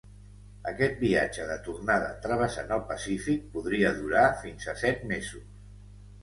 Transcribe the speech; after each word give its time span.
Aquest 0.69 0.95
viatge 1.01 1.43
de 1.49 1.57
tornada 1.67 2.07
travessant 2.23 2.73
el 2.77 2.81
Pacífic 2.93 3.45
podria 3.59 3.93
durar 4.01 4.25
fins 4.47 4.67
a 4.75 4.77
set 4.87 5.07
mesos. 5.15 5.47